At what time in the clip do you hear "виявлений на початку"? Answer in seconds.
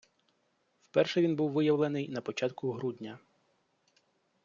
1.51-2.71